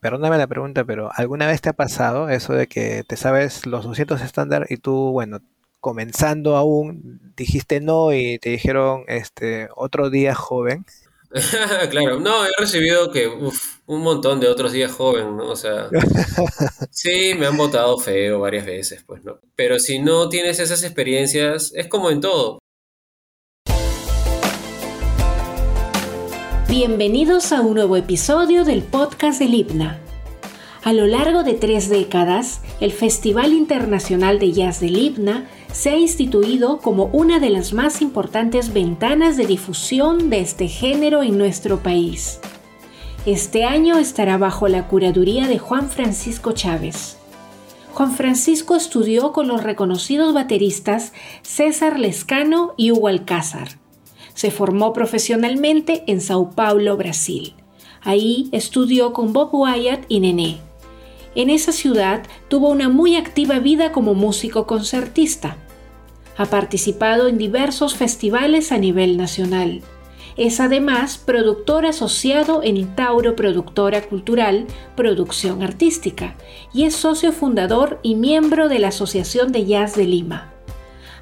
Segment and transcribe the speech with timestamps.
[0.00, 3.84] perdóname la pregunta, pero ¿alguna vez te ha pasado eso de que te sabes los
[3.84, 5.40] 200 estándar y tú, bueno,
[5.80, 10.84] comenzando aún, dijiste no y te dijeron este otro día joven?
[11.90, 15.48] claro, no, he recibido que un montón de otros días joven, ¿no?
[15.48, 15.88] O sea,
[16.90, 19.40] sí, me han votado feo varias veces, pues, ¿no?
[19.56, 22.60] Pero si no tienes esas experiencias, es como en todo.
[26.76, 30.00] Bienvenidos a un nuevo episodio del podcast del IPNA.
[30.82, 35.96] A lo largo de tres décadas, el Festival Internacional de Jazz del IPNA se ha
[35.96, 41.78] instituido como una de las más importantes ventanas de difusión de este género en nuestro
[41.78, 42.40] país.
[43.24, 47.18] Este año estará bajo la curaduría de Juan Francisco Chávez.
[47.92, 53.83] Juan Francisco estudió con los reconocidos bateristas César Lescano y Hugo Alcázar
[54.34, 57.54] se formó profesionalmente en Sao Paulo, Brasil.
[58.02, 60.58] Ahí estudió con Bob Wyatt y Nené.
[61.34, 65.56] En esa ciudad tuvo una muy activa vida como músico concertista.
[66.36, 69.82] Ha participado en diversos festivales a nivel nacional.
[70.36, 76.34] Es además productor asociado en Tauro Productora Cultural Producción Artística
[76.72, 80.52] y es socio fundador y miembro de la Asociación de Jazz de Lima.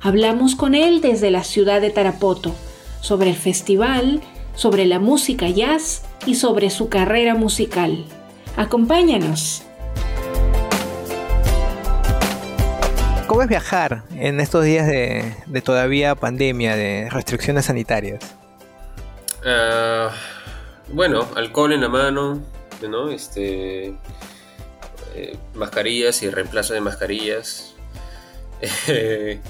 [0.01, 2.55] Hablamos con él desde la ciudad de Tarapoto,
[3.03, 4.23] sobre el festival,
[4.55, 8.07] sobre la música jazz y sobre su carrera musical.
[8.57, 9.65] Acompáñanos.
[13.27, 18.37] ¿Cómo es viajar en estos días de, todavía pandemia, de restricciones sanitarias?
[19.45, 20.11] Ah,
[20.89, 22.41] bueno, alcohol en la mano,
[22.89, 23.11] ¿no?
[23.11, 23.95] Este,
[25.15, 27.75] eh, mascarillas y reemplazo de mascarillas.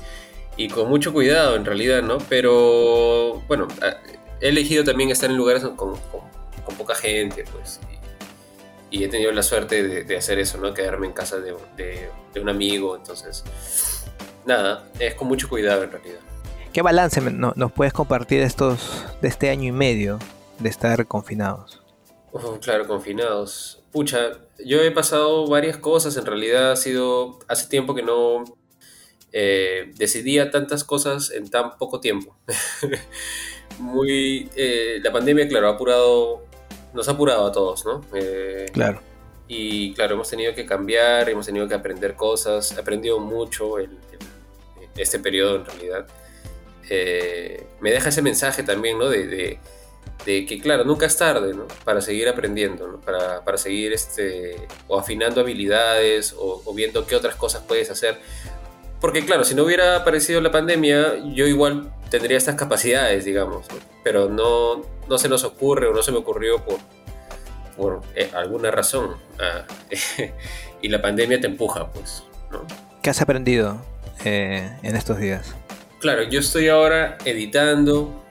[0.57, 2.19] y con mucho cuidado en realidad, ¿no?
[2.29, 3.69] Pero bueno,
[4.41, 5.95] he elegido también estar en lugares con,
[6.79, 7.81] poca gente, pues.
[8.91, 10.75] Y, he tenido la suerte de, hacer eso, ¿no?
[10.75, 11.55] Quedarme en casa de,
[12.41, 13.45] un amigo, entonces...
[14.45, 16.19] Nada, es con mucho cuidado en realidad.
[16.73, 20.19] ¿Qué balance nos puedes compartir estos, de este año y medio
[20.59, 21.81] de estar confinados?
[22.61, 23.83] Claro, confinados.
[23.93, 24.33] Pucha,
[24.65, 28.45] yo he pasado varias cosas, en realidad ha sido, hace tiempo que no,
[29.33, 32.37] eh, decidía tantas cosas en tan poco tiempo.
[33.79, 36.45] Muy, eh, la pandemia, claro, ha apurado,
[36.93, 38.03] nos ha apurado a todos, ¿no?
[38.15, 39.01] Eh, claro.
[39.49, 43.99] Y claro, hemos tenido que cambiar, hemos tenido que aprender cosas, he aprendido mucho en
[44.97, 46.07] este periodo en realidad.
[47.81, 49.09] me deja ese mensaje también, ¿no?
[49.09, 49.59] De,
[50.25, 51.67] que, claro, nunca es tarde, ¿no?
[51.85, 53.01] Para seguir aprendiendo, ¿no?
[53.01, 58.21] Para, para seguir este, o afinando habilidades o, o, viendo qué otras cosas puedes hacer.
[59.03, 63.67] Porque claro, si no hubiera aparecido la pandemia, yo igual tendría estas capacidades, digamos,
[64.05, 66.79] pero no, no se nos ocurre o no se me ocurrió por,
[67.77, 69.17] por eh, alguna razón.
[69.41, 69.65] Ah,
[70.83, 72.23] y la pandemia te empuja, pues.
[72.53, 72.65] ¿no?
[73.03, 73.85] ¿Qué has aprendido
[74.25, 75.53] eh, en estos días?
[75.99, 78.25] Claro, yo estoy ahora editando.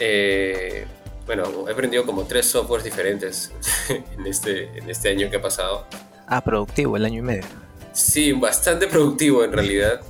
[0.00, 0.86] Eh,
[1.24, 3.52] bueno, he aprendido como tres softwares diferentes
[3.88, 5.86] en este, en este año que ha pasado.
[6.26, 7.44] Ah, productivo, el año y medio.
[7.92, 10.00] Sí, bastante productivo en realidad.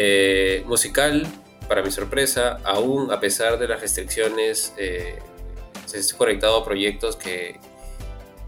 [0.00, 1.26] Eh, musical,
[1.66, 5.18] para mi sorpresa, aún a pesar de las restricciones, eh,
[5.86, 7.58] se ha conectado a proyectos que,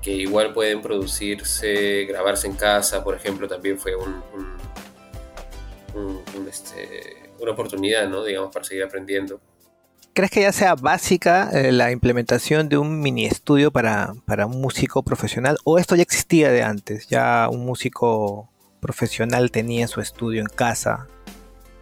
[0.00, 4.22] que, igual pueden producirse, grabarse en casa, por ejemplo, también fue un,
[6.48, 8.22] este, una oportunidad, ¿no?
[8.22, 9.40] digamos, para seguir aprendiendo.
[10.12, 14.60] ¿Crees que ya sea básica eh, la implementación de un mini estudio para, para un
[14.60, 17.08] músico profesional o esto ya existía de antes?
[17.08, 18.48] Ya un músico
[18.80, 21.08] profesional tenía su estudio en casa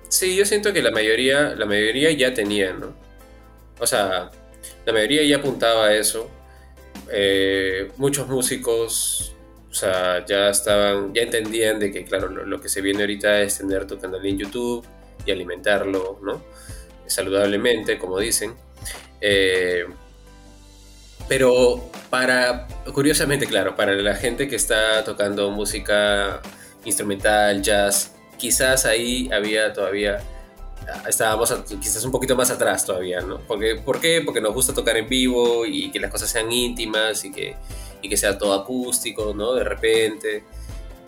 [0.09, 2.95] Sí, yo siento que la mayoría, la mayoría ya tenía, ¿no?
[3.79, 4.31] O sea,
[4.87, 6.31] la mayoría ya apuntaba a eso.
[7.11, 9.35] Eh, muchos músicos,
[9.71, 13.59] o sea, ya estaban, ya entendían de que, claro, lo, que se viene ahorita es
[13.59, 14.85] tener tu canal en YouTube
[15.27, 16.43] y alimentarlo, ¿no?
[17.07, 18.55] Saludablemente, como dicen.
[19.21, 19.85] Eh,
[21.29, 26.41] pero para, curiosamente, claro, para la gente que está tocando música
[26.85, 30.19] instrumental, jazz, quizás ahí había todavía,
[31.07, 33.39] estábamos quizás un poquito más atrás todavía, ¿no?
[33.41, 34.23] Porque, ¿Por qué?
[34.25, 37.57] Porque nos gusta tocar en vivo y que las cosas sean íntimas y que,
[38.01, 39.55] y que sea todo acústico, ¿no?
[39.55, 40.45] De repente.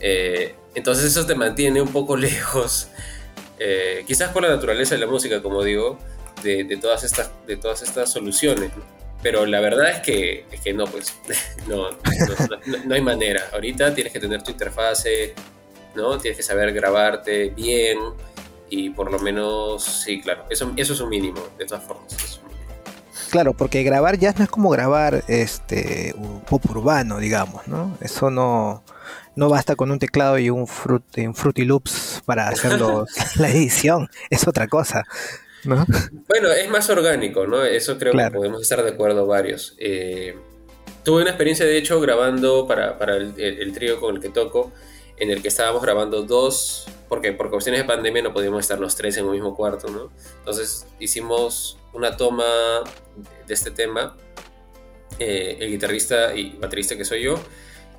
[0.01, 2.89] Eh, entonces eso te mantiene un poco lejos,
[3.59, 5.99] eh, quizás por la naturaleza de la música, como digo,
[6.43, 8.73] de, todas, estas, de todas estas soluciones.
[9.23, 11.15] Pero la verdad es que, es que no, pues,
[11.69, 11.97] no, no,
[12.87, 13.51] no, hay manera.
[13.53, 15.35] Ahorita tienes que tener tu interfase,
[15.95, 16.19] ¿no?
[16.19, 17.99] Tienes que saber grabarte bien
[18.69, 22.41] y por lo menos, sí, claro, eso, eso es un mínimo, de todas formas.
[23.31, 27.97] Claro, porque grabar jazz no es como grabar este un pop urbano, digamos, ¿no?
[28.01, 28.83] Eso no,
[29.37, 32.81] no basta con un teclado y un, un Fruity Loops para hacer
[33.37, 35.05] la edición, es otra cosa.
[35.65, 35.87] ¿no?
[36.29, 37.65] Bueno, es más orgánico, ¿no?
[37.65, 39.75] Eso creo que podemos estar de acuerdo varios.
[39.79, 40.35] Eh,
[41.05, 44.73] tuve una experiencia, de hecho, grabando para, el, trío con el que toco,
[45.21, 48.97] en el que estábamos grabando dos, porque por cuestiones de pandemia no podíamos estar los
[48.97, 50.11] tres en un mismo cuarto, ¿no?
[50.39, 52.45] Entonces hicimos una toma
[53.47, 54.17] de este tema,
[55.19, 57.39] eh, el guitarrista y baterista que soy yo,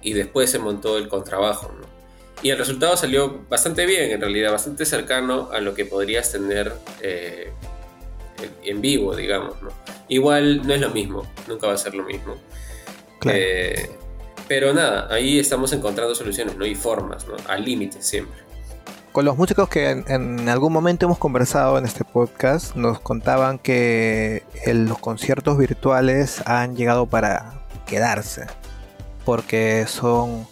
[0.01, 1.85] y después se montó el contrabajo, ¿no?
[2.43, 6.73] Y el resultado salió bastante bien, en realidad, bastante cercano a lo que podrías tener
[7.01, 7.51] eh,
[8.63, 9.69] en vivo, digamos, ¿no?
[10.07, 12.35] Igual no es lo mismo, nunca va a ser lo mismo.
[13.27, 13.91] Eh,
[14.51, 16.65] pero nada, ahí estamos encontrando soluciones, ¿no?
[16.65, 17.25] Y formas.
[17.47, 18.37] Al límite siempre.
[19.13, 24.43] Con los músicos que en, algún momento hemos conversado en este podcast, nos contaban que
[24.65, 28.45] los conciertos virtuales han llegado para quedarse,
[29.23, 30.45] porque son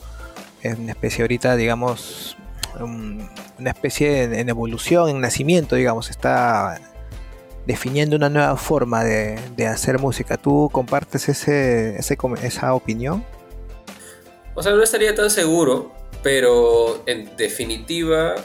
[0.63, 2.37] una especie ahorita, digamos,
[2.79, 6.79] una especie en evolución, en nacimiento, digamos, está
[7.67, 10.37] definiendo una nueva forma de, hacer música.
[10.37, 13.25] ¿Tú compartes ese, esa opinión?
[14.59, 18.35] O sea, no estaría tan seguro, pero en definitiva,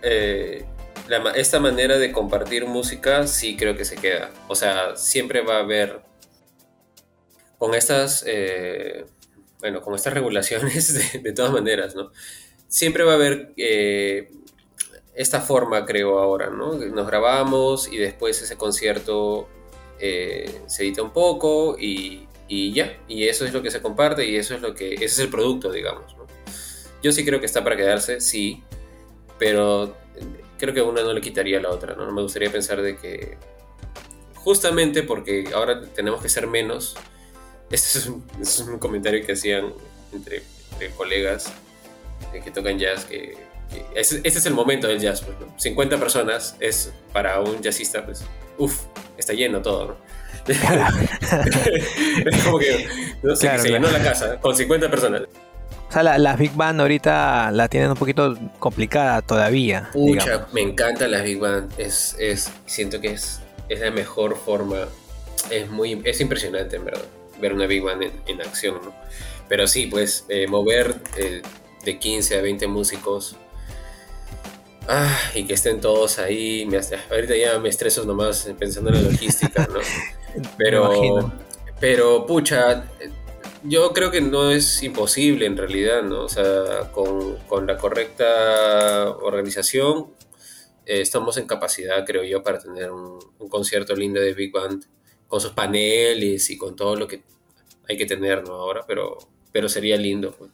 [0.00, 0.64] eh,
[1.34, 4.30] esta manera de compartir música sí creo que se queda.
[4.48, 6.00] O sea, siempre va a haber
[7.58, 9.04] con estas, eh,
[9.60, 12.12] bueno, con estas regulaciones de, todas maneras, ¿no?
[12.66, 14.30] Siempre va a haber eh,
[15.14, 16.76] esta forma, creo, ahora, ¿no?
[16.76, 19.50] Nos grabamos y después ese concierto
[20.00, 24.36] eh, se edita un poco y, ya, y eso es lo que se comparte y
[24.36, 26.26] eso es lo que, ese es el producto, digamos, ¿no?
[27.02, 28.62] Yo sí creo que está para quedarse, sí,
[29.38, 29.96] pero
[30.58, 32.10] creo que una no le quitaría a la otra, ¿no?
[32.10, 33.38] Me gustaría pensar de que
[34.34, 36.96] justamente porque ahora tenemos que ser menos,
[37.70, 37.98] este
[38.40, 39.72] es un, comentario que hacían
[40.12, 40.42] entre,
[40.96, 41.52] colegas
[42.44, 43.36] que tocan jazz, que
[43.94, 48.24] ese, es el momento del jazz, pues, 50 personas es para un jazzista, pues,
[48.56, 48.84] uff,
[49.16, 49.96] está lleno todo, ¿no?
[52.26, 52.88] es como que,
[53.22, 55.22] no sé, se llenó la casa con 50 personas.
[55.88, 59.88] O sea, las Big Band ahorita la tienen un poquito complicada todavía.
[59.92, 61.72] Pucha, me encanta las Big Band.
[61.78, 64.88] Es, es, siento que es, es la mejor forma.
[65.50, 67.04] Es muy, es impresionante, en verdad,
[67.40, 68.92] ver una Big Band en, acción, ¿no?
[69.48, 71.40] Pero sí, pues, eh, mover eh,
[71.84, 73.36] de 15 a 20 músicos
[74.90, 76.64] Ah, y que estén todos ahí.
[76.66, 76.78] Me,
[77.10, 79.80] ahorita ya me estreso nomás pensando en la logística, ¿no?
[80.56, 81.32] Pero,
[81.80, 82.84] pero pucha,
[83.64, 86.22] yo creo que no es imposible en realidad, ¿no?
[86.22, 90.08] O sea, con, con la correcta organización
[90.86, 94.84] eh, estamos en capacidad, creo yo, para tener un, un, concierto lindo de Big Band
[95.26, 97.22] con sus paneles y con todo lo que
[97.88, 98.54] hay que tener, ¿no?
[98.54, 99.18] Ahora, pero,
[99.52, 100.50] pero sería lindo, pues,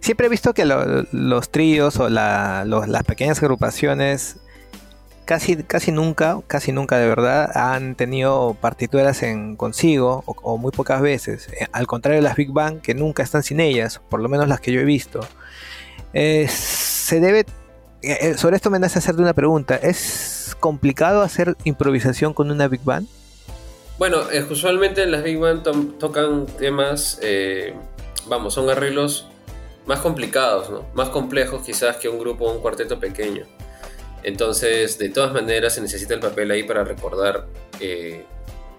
[0.00, 4.36] Siempre he visto que los tríos o las pequeñas agrupaciones
[5.26, 11.02] casi, casi nunca, casi nunca de verdad, han tenido partituras en consigo o, muy pocas
[11.02, 11.48] veces.
[11.48, 14.48] Eh, al contrario de las Big Bang, que nunca están sin ellas, por lo menos
[14.48, 15.20] las que yo he visto.
[16.14, 17.44] Eh, se debe.
[18.02, 19.76] Eh, sobre esto me nace hacerte una pregunta.
[19.76, 23.08] ¿Es complicado hacer improvisación con una Big Band?
[23.98, 24.18] Bueno,
[24.50, 27.20] usualmente las Big Band tocan temas.
[28.28, 29.28] vamos, son arreglos
[29.86, 30.84] más complicados, ¿no?
[30.94, 33.46] Más complejos quizás que un grupo o un cuarteto pequeño.
[34.22, 37.46] Entonces, de todas maneras, se necesita el papel ahí para recordar
[37.80, 38.24] eh,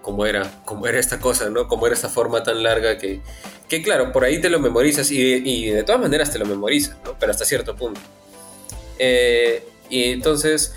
[0.02, 1.68] cómo, era, cómo era esta cosa, ¿no?
[1.68, 3.20] Cómo era esta forma tan larga que,
[3.68, 7.16] que claro, por ahí te lo memorizas y, de todas maneras te lo memorizas, ¿no?
[7.18, 8.00] Pero hasta cierto punto.
[8.98, 10.74] Eh, y entonces,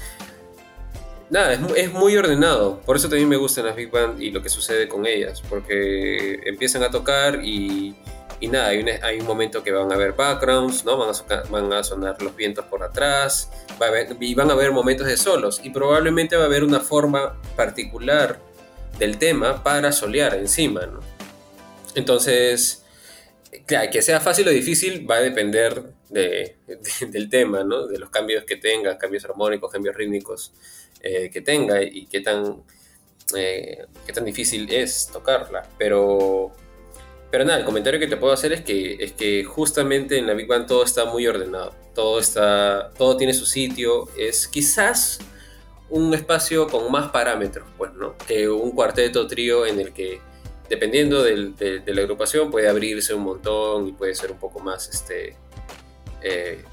[1.29, 2.81] nada, es, es, muy ordenado.
[2.81, 6.39] Por eso también me gustan las Big Band y lo que sucede con ellas, porque
[6.45, 7.95] empiezan a tocar y
[8.41, 10.97] y nada, hay un, hay un momento que van a haber backgrounds, ¿no?
[10.97, 13.49] Van a, van a sonar los vientos por atrás,
[13.81, 16.63] va a haber, y van a haber momentos de solos, y probablemente va a haber
[16.63, 18.39] una forma particular
[18.97, 20.99] del tema para solear encima, ¿no?
[21.95, 22.83] Entonces,
[23.67, 26.57] que sea fácil o difícil va a depender de,
[27.07, 27.87] del tema, ¿no?
[27.87, 30.51] De los cambios que tenga, cambios armónicos, cambios rítmicos
[31.01, 32.63] eh, que tenga y qué tan,
[33.35, 35.67] eh, qué tan difícil es tocarla.
[35.77, 36.53] Pero
[37.31, 40.33] pero nada, el comentario que te puedo hacer es que, es que justamente en la
[40.33, 45.19] Big Bang todo está muy ordenado, todo, está, todo tiene su sitio, es quizás
[45.89, 48.17] un espacio con más parámetros, pues, ¿no?
[48.27, 50.19] Que un cuarteto trío en el que,
[50.69, 55.35] dependiendo de, la agrupación, puede abrirse un montón y puede ser un poco más este,
[56.21, 56.63] eh,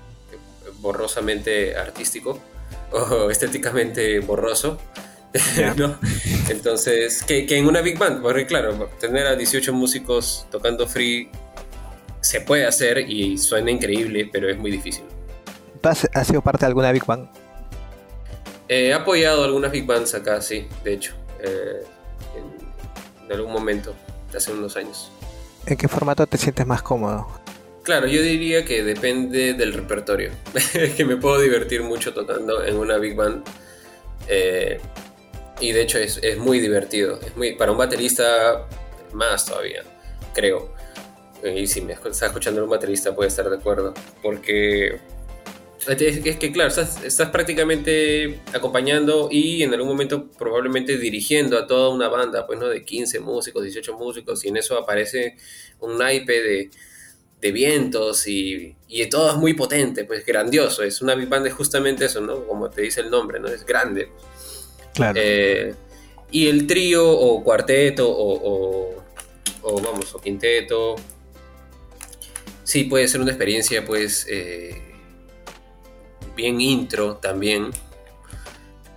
[0.81, 2.41] borrosamente artístico
[2.93, 4.81] o estéticamente borroso.
[5.77, 5.99] ¿no?
[6.49, 11.31] Entonces, que, que, en una Big Band, porque claro, tener a 18 músicos tocando free
[12.21, 15.05] se puede hacer y suena increíble, pero es muy difícil.
[15.83, 17.29] ¿Has sido parte de alguna Big Band?
[18.69, 21.83] he apoyado algunas Big Bands acá, sí, de hecho, eh,
[23.25, 23.95] en, algún momento,
[24.35, 25.11] hace unos años.
[25.67, 27.27] ¿En qué formato te sientes más cómodo?
[27.83, 30.33] Claro, yo diría que depende del repertorio.
[30.97, 33.43] que me puedo divertir mucho tocando en una Big Band.
[34.29, 34.79] Eh,
[35.61, 37.19] y de hecho es, es, muy divertido.
[37.21, 38.67] Es muy, para un baterista,
[39.13, 39.83] más todavía,
[40.35, 40.73] creo.
[41.45, 43.95] Y si me está escuchando un baterista puede estar de acuerdo.
[44.23, 44.99] Porque
[45.87, 52.09] es, que claro, estás, prácticamente acompañando y en algún momento probablemente dirigiendo a toda una
[52.09, 52.69] banda, pues, ¿no?
[52.69, 55.37] De 15 músicos, 18 músicos, y en eso aparece
[55.81, 56.71] un naipe de,
[57.41, 60.83] de vientos y, y todo es muy potente, pues grandioso.
[60.83, 62.45] Es una big band es justamente eso, ¿no?
[62.45, 63.49] Como te dice el nombre, ¿no?
[63.49, 64.11] Es grande.
[64.99, 65.19] Claro.
[65.23, 65.75] Eh,
[66.31, 69.03] y el trío o cuarteto o,
[69.63, 70.97] o, vamos, o quinteto,
[72.65, 74.27] sí puede ser una experiencia, pues...
[74.29, 74.83] Eh,
[76.39, 77.71] bien intro también.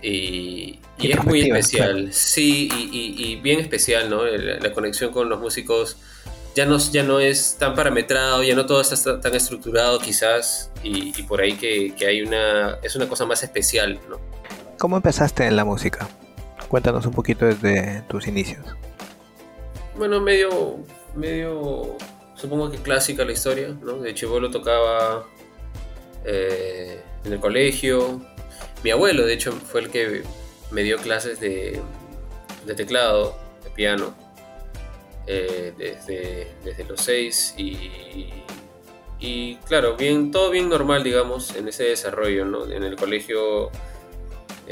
[0.00, 2.12] Y, es muy especial.
[2.12, 4.24] Sí, y, bien especial, ¿no?
[4.24, 5.96] La, conexión con los músicos
[6.54, 11.22] ya no, ya no es tan parametrado, ya no todo está tan estructurado quizás, y,
[11.24, 14.20] por ahí que, hay una, es una cosa más especial, ¿no?
[14.82, 16.08] ¿Cómo empezaste en la música?
[16.66, 18.66] Cuéntanos un poquito desde tus inicios.
[19.96, 20.78] Bueno, medio,
[21.14, 21.96] medio,
[22.34, 23.98] supongo que clásica la historia, ¿no?
[23.98, 25.24] De Chivolo tocaba
[26.24, 28.20] eh, en el colegio.
[28.82, 30.24] Mi abuelo, de hecho, fue el que
[30.72, 31.80] me dio clases de,
[32.76, 34.16] teclado, de piano,
[35.28, 42.44] eh, desde, desde, los seis y, claro, bien, todo bien normal, digamos, en ese desarrollo,
[42.46, 42.68] ¿no?
[42.68, 43.70] En el colegio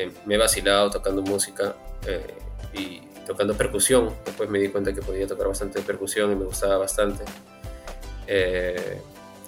[0.02, 1.74] eh, me he vacilado tocando música
[2.06, 2.34] eh,
[2.74, 4.14] y tocando percusión.
[4.24, 7.24] Después me di cuenta que podía tocar bastante percusión y me gustaba bastante.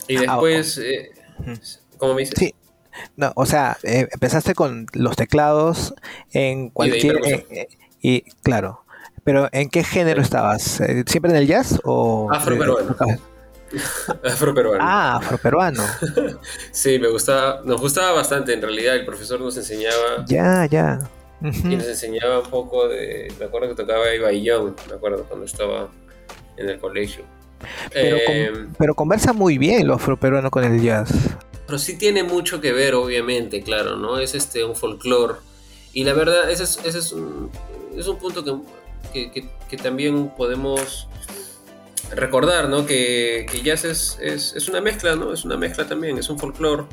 [0.09, 0.81] y ah, después,
[1.99, 2.35] ¿cómo me dices?
[2.39, 2.55] Sí,
[3.17, 5.95] no, o sea, eh, empezaste con los teclados
[6.33, 7.17] en cualquier...
[7.25, 7.69] Eh, eh,
[8.01, 8.85] y, claro,
[9.25, 10.83] pero ¿en qué género estabas?
[11.07, 12.29] ¿Siempre en el jazz o...?
[12.33, 12.97] Afroperuano.
[14.25, 14.83] afroperuano.
[14.83, 15.83] Ah, afroperuano.
[16.73, 20.25] sí, me gustaba, nos gustaba bastante en realidad, el profesor nos enseñaba...
[20.27, 20.99] Ya, ya.
[21.43, 23.33] Y nos enseñaba un poco de...
[23.39, 25.89] Me acuerdo que tocaba Iba Young, me acuerdo cuando estaba
[26.57, 27.25] en el colegio.
[27.93, 28.19] Pero,
[28.79, 31.13] pero conversa muy bien lo afroperuano con el jazz.
[31.67, 34.19] Pero sí tiene mucho que ver, obviamente, claro, ¿no?
[34.19, 35.35] Es este un folclore.
[35.93, 37.51] Y la verdad, ese es, ese es, un,
[37.97, 41.09] es un punto que, que, que, también podemos
[42.15, 42.87] recordar, ¿no?
[42.87, 45.33] Que, que jazz es, es, es, una mezcla, ¿no?
[45.33, 46.85] Es una mezcla también, es un folclore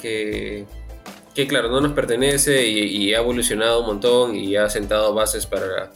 [0.00, 0.66] que,
[1.34, 5.46] que claro, no nos pertenece y, y, ha evolucionado un montón y ha sentado bases
[5.46, 5.90] para la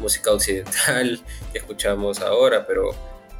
[0.00, 1.20] música occidental
[1.52, 2.90] que escuchamos ahora, pero,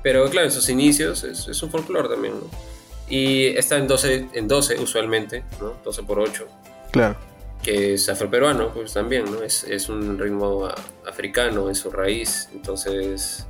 [0.03, 2.71] pero claro, en sus inicios es, es un folclore también, ¿no?
[3.09, 5.75] Y está en 12, en 12 usualmente, ¿no?
[5.85, 6.47] 12 por 8.
[6.93, 7.17] Claro.
[7.61, 9.43] Que es afroperuano, pues también, ¿no?
[9.43, 10.69] Es, es un ritmo
[11.07, 12.49] africano en su raíz.
[12.53, 13.47] Entonces,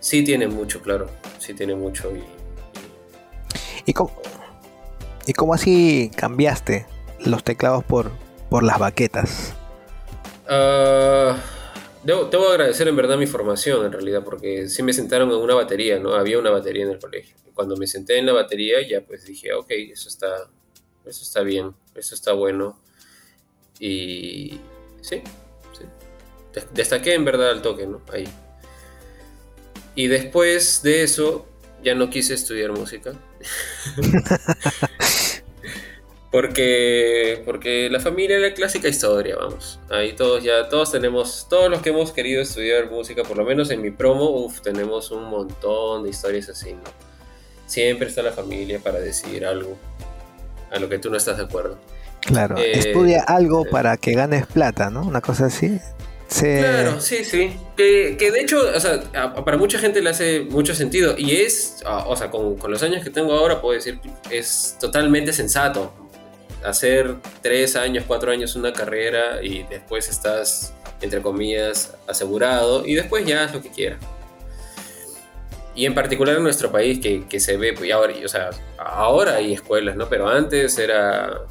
[0.00, 1.10] sí tiene mucho, claro.
[1.38, 2.10] Sí tiene mucho.
[2.16, 2.24] ¿Y,
[3.86, 3.92] y...
[3.92, 4.12] cómo,
[5.26, 6.86] ¿y cómo así cambiaste
[7.24, 8.10] los teclados por,
[8.50, 9.54] por las baquetas?
[10.48, 11.36] Uh,
[12.04, 15.98] Debo, agradecer en verdad mi formación, en realidad, porque sí me sentaron en una batería,
[15.98, 16.14] ¿no?
[16.14, 17.36] Había una batería en el colegio.
[17.54, 20.48] cuando me senté en la batería, ya pues dije, ok, eso está,
[21.04, 22.80] eso está bien, eso está bueno.
[23.80, 24.60] Y
[25.02, 25.22] sí,
[25.76, 25.84] sí.
[26.72, 28.00] Destaqué en verdad el toque, ¿no?
[28.12, 28.26] Ahí.
[29.98, 31.44] Y después de eso,
[31.82, 33.14] ya no quise estudiar música.
[36.30, 39.80] Porque, porque la familia es la clásica historia, vamos.
[39.88, 43.70] Ahí todos ya, todos tenemos, todos los que hemos querido estudiar música, por lo menos
[43.70, 46.82] en mi promo, uff, tenemos un montón de historias así, ¿no?
[47.64, 49.78] Siempre está la familia para decidir algo
[50.70, 51.78] a lo que tú no estás de acuerdo.
[52.20, 55.04] Claro, eh, estudia algo para que ganes plata, ¿no?
[55.04, 55.80] Una cosa así.
[56.28, 57.56] Claro, sí, sí.
[57.76, 59.02] Que, que, de hecho, o sea,
[59.44, 61.14] para mucha gente le hace mucho sentido.
[61.16, 64.76] Y es, o sea, con, con los años que tengo ahora, puedo decir que es
[64.78, 65.92] totalmente sensato
[66.64, 73.24] hacer tres años, cuatro años una carrera y después estás, entre comillas, asegurado y después
[73.24, 74.00] ya haz lo que quieras.
[75.74, 79.36] Y en particular en nuestro país que, que se ve, pues ahora, o sea, ahora
[79.36, 80.08] hay escuelas, ¿no?
[80.08, 81.42] Pero antes era,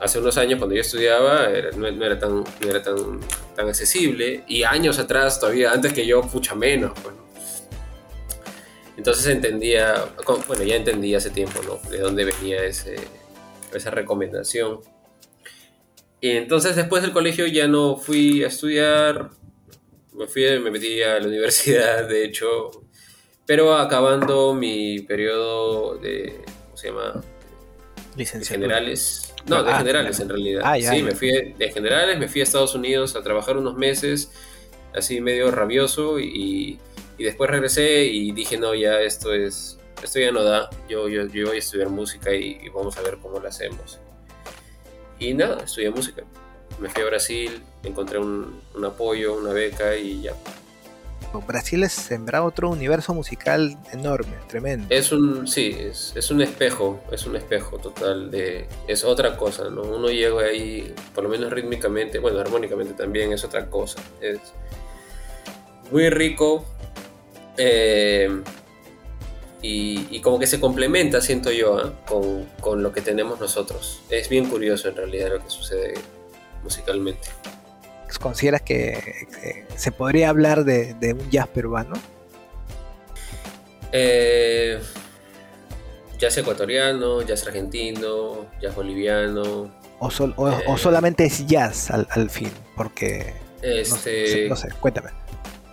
[0.00, 3.20] hace unos años cuando yo estudiaba, no, era tan, no era tan,
[3.54, 7.14] tan accesible y años atrás todavía, antes que yo, pucha menos, pues,
[8.96, 10.06] Entonces entendía,
[10.46, 11.90] bueno, ya entendí hace tiempo, ¿no?
[11.90, 12.96] De dónde venía ese,
[13.72, 14.80] esa recomendación.
[16.20, 19.30] Y entonces después del colegio ya no fui a estudiar,
[20.12, 22.70] me fui, me metí a la universidad, de hecho,
[23.46, 27.22] pero acabando mi periodo de, ¿cómo se llama?
[28.16, 29.27] De generales.
[29.48, 30.62] No, de ah, generales en realidad.
[30.64, 34.30] Ah, sí, me fui de generales, me fui a Estados Unidos a trabajar unos meses,
[34.94, 36.78] así medio rabioso, y,
[37.16, 41.26] y después regresé y dije, no, ya esto es, esto ya no da, yo, yo,
[41.26, 43.98] yo voy a estudiar música y, y vamos a ver cómo lo hacemos.
[45.18, 46.22] Y nada, estudié música.
[46.78, 50.34] Me fui a Brasil, encontré un, apoyo, una beca y ya.
[51.46, 54.86] Brasil es sembrar otro universo musical enorme, tremendo.
[54.90, 59.82] Es un, sí, es, un espejo, es un espejo total de, es otra cosa, ¿no?
[59.82, 64.00] Uno llega ahí, por lo menos rítmicamente, bueno, armónicamente también es otra cosa.
[64.20, 64.40] Es
[65.90, 66.64] muy rico,
[67.56, 68.42] eh,
[69.60, 71.92] y, como que se complementa, siento yo, ¿ah?
[72.60, 74.00] con, lo que tenemos nosotros.
[74.08, 75.94] Es bien curioso en realidad lo que sucede
[76.62, 77.28] musicalmente.
[78.16, 79.26] ¿Consideras que,
[79.76, 81.94] se podría hablar de, un jazz peruano?
[83.92, 84.78] Eh,
[86.18, 89.70] jazz ecuatoriano, jazz argentino, jazz boliviano.
[90.00, 93.34] O, eh, solamente es jazz al, fin, porque...
[93.62, 95.10] Este, no sé, cuéntame.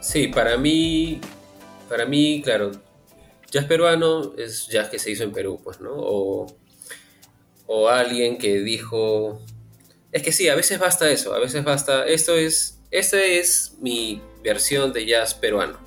[0.01, 1.21] Sí, para mí,
[1.89, 2.71] para mí, claro,
[3.51, 5.93] jazz peruano es jazz que se hizo en Perú, pues, ¿no?
[5.95, 6.47] O,
[7.89, 9.41] alguien que dijo,
[10.11, 14.21] es que sí, a veces basta eso, a veces basta, esto es, esta es mi
[14.43, 15.79] versión de jazz peruano.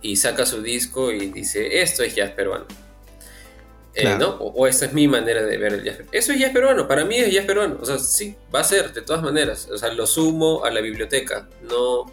[0.00, 2.66] Y saca su disco y dice, esto es jazz peruano.
[3.94, 4.30] Eh, ¿no?
[4.30, 5.98] o, esta es mi manera de ver el jazz.
[6.10, 7.78] Eso es jazz peruano, para mí es jazz peruano.
[7.80, 9.68] O sea, sí, va a ser, de todas maneras.
[9.70, 11.48] O sea, lo sumo a la biblioteca.
[11.62, 12.10] No.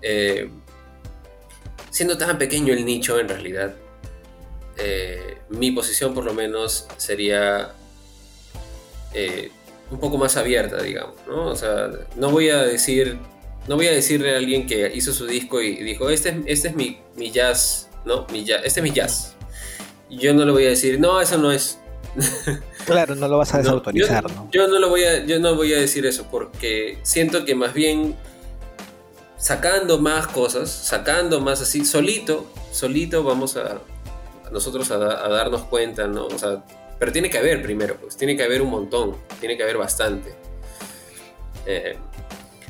[0.00, 0.48] Eh,
[1.90, 3.74] siendo tan pequeño el nicho, en realidad,
[4.78, 7.72] eh, mi posición por lo menos sería
[9.12, 9.50] eh,
[9.92, 11.48] un poco más abierta, digamos, ¿no?
[11.48, 13.18] O sea, no voy a decir,
[13.68, 16.68] no voy a decirle a alguien que hizo su disco y dijo, este es, este
[16.68, 18.26] es mi, mi jazz, ¿no?
[18.32, 19.34] Mi jazz, este es mi jazz.
[20.10, 21.78] Yo no le voy a decir, no, eso no es.
[22.84, 24.48] Claro, no lo vas a desautorizar, ¿no?
[24.50, 27.74] Yo, no lo voy a, yo no voy a decir eso porque siento que más
[27.74, 28.16] bien
[29.36, 33.78] sacando más cosas, sacando más así, solito, solito vamos a,
[34.50, 36.26] nosotros a, darnos cuenta, ¿no?
[36.26, 36.64] O sea,
[37.02, 40.34] pero tiene que haber primero, pues tiene que haber un montón, tiene que haber bastante.
[41.66, 41.96] Eh,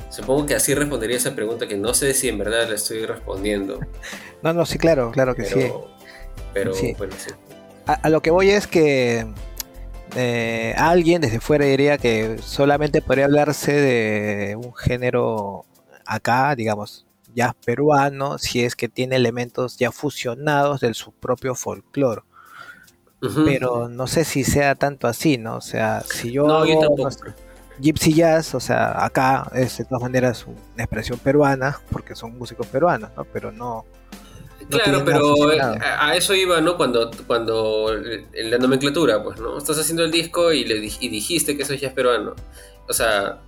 [0.09, 3.79] supongo que así respondería esa pregunta que no sé si en verdad la estoy respondiendo.
[4.41, 5.71] No, no, sí, claro, claro que sí.
[6.51, 7.31] Pero bueno, sí.
[7.85, 9.27] A, lo que voy es que
[10.15, 15.63] eh, alguien desde fuera diría que solamente podría hablarse de un género
[16.07, 22.23] acá, digamos, ya peruano si es que tiene elementos ya fusionados de su propio folclore.
[23.45, 25.57] Pero no sé si sea tanto así, ¿no?
[25.57, 26.65] O sea, si yo, no,
[27.79, 32.67] Gypsy Jazz, o sea, acá es de todas maneras una expresión peruana, porque son músicos
[32.67, 33.25] peruanos, ¿no?
[33.25, 33.85] Pero no.
[34.69, 35.35] claro, pero
[35.81, 36.77] a eso iba, ¿no?
[36.77, 39.57] Cuando, cuando en la nomenclatura, pues, ¿no?
[39.57, 42.35] Estás haciendo el disco y, le, y dijiste que eso ya es peruano.
[42.87, 43.39] O sea,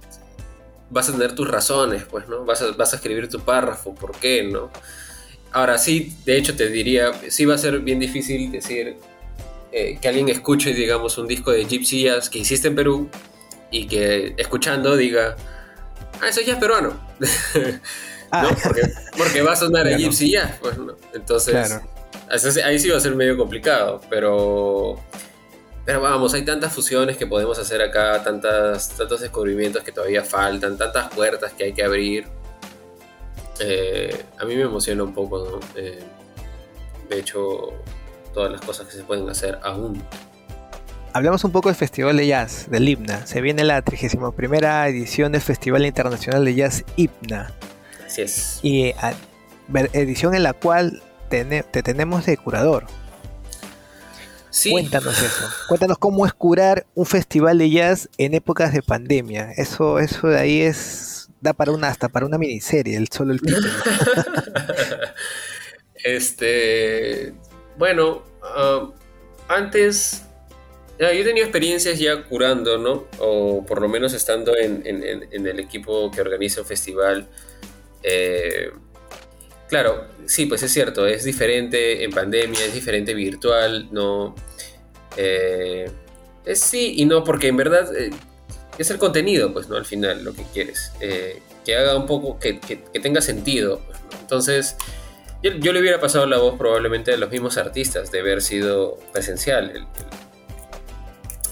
[0.89, 2.45] vas a tener tus razones, pues, ¿no?
[2.45, 4.71] Vas a, vas a escribir tu párrafo, ¿por qué, no?
[5.51, 8.97] Ahora sí, de hecho te diría, sí va a ser bien difícil decir
[9.77, 13.09] eh, que alguien escuche, digamos, un disco de Gypsy Jazz que hiciste en Perú
[13.69, 15.35] y que escuchando diga,
[16.21, 16.97] ah, eso ya es peruano.
[18.31, 18.41] Ah.
[18.41, 18.49] ¿No?
[19.15, 20.97] Porque, va a sonar a Gypsy Jazz, pues, ¿no?
[21.13, 21.79] Entonces,
[22.65, 24.99] ahí sí va a ser medio complicado, pero
[25.85, 30.75] pero vamos, hay tantas fusiones que podemos hacer acá, tantas, tantos descubrimientos que todavía faltan,
[30.75, 32.25] tantas puertas que hay que abrir.
[33.59, 35.59] Eh, a mí me emociona un poco, ¿no?
[35.79, 36.03] Eh,
[37.07, 37.73] de hecho,
[38.35, 40.03] todas las cosas que se pueden hacer aún.
[41.13, 43.25] Hablamos un poco del Festival de Jazz, del IPNA.
[43.25, 44.35] Se viene la 31
[44.85, 47.51] edición del Festival Internacional de Jazz IPNA.
[48.05, 48.59] Así es.
[48.61, 48.93] Y
[49.93, 52.85] edición en la cual te tenemos de curador.
[54.69, 55.49] Cuéntanos eso.
[55.67, 59.51] Cuéntanos cómo es curar un festival de jazz en épocas de pandemia.
[59.57, 61.29] Eso, eso de ahí es.
[61.41, 63.67] da para una hasta para una miniserie, el solo el título.
[66.03, 67.33] este.
[67.77, 68.89] Bueno, ah,
[69.47, 70.23] antes.
[70.99, 73.05] yo he tenido experiencias ya curando, ¿no?
[73.19, 77.27] O por lo menos estando en, el equipo que organiza un festival.
[78.03, 78.71] Eh,
[79.67, 84.35] Claro, sí, pues es cierto, es diferente en pandemia, es diferente virtual, no...
[85.17, 85.89] Eh,
[86.45, 88.11] es sí y no, porque en verdad eh,
[88.77, 89.77] es el contenido, pues, ¿no?
[89.77, 90.91] Al final, lo que quieres.
[90.99, 92.53] Eh, que haga un poco, que,
[93.01, 93.81] tenga sentido.
[93.87, 94.75] Pues, Entonces,
[95.53, 99.87] yo, le hubiera pasado la voz probablemente a los mismos artistas de haber sido presencial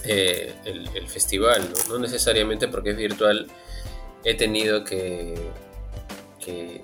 [0.06, 2.00] eh, el, festival, ¿no?
[2.00, 3.48] necesariamente porque es virtual
[4.24, 5.36] he tenido que,
[6.44, 6.82] que,